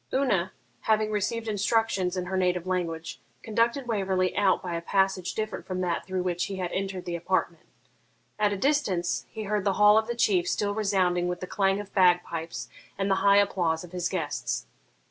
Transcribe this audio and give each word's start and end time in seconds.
Una, 0.11 0.51
having 0.79 1.11
received 1.11 1.47
instructions 1.47 2.17
in 2.17 2.25
her 2.25 2.35
native 2.35 2.65
language, 2.65 3.21
conducted 3.43 3.85
Waverley 3.85 4.35
out 4.35 4.63
by 4.63 4.73
a 4.73 4.81
passage 4.81 5.35
different 5.35 5.63
from 5.67 5.81
that 5.81 6.07
through 6.07 6.23
which 6.23 6.45
he 6.45 6.55
had 6.55 6.71
entered 6.71 7.05
the 7.05 7.15
apartment. 7.15 7.67
At 8.39 8.51
a 8.51 8.57
distance 8.57 9.27
he 9.29 9.43
heard 9.43 9.63
the 9.63 9.73
hall 9.73 9.99
of 9.99 10.07
the 10.07 10.15
Chief 10.15 10.47
still 10.49 10.73
resounding 10.73 11.27
with 11.27 11.39
the 11.39 11.45
clang 11.45 11.79
of 11.79 11.93
bagpipes 11.93 12.67
and 12.97 13.11
the 13.11 13.15
high 13.21 13.37
applause 13.37 13.83
of 13.83 13.91
his 13.91 14.09
guests. 14.09 14.65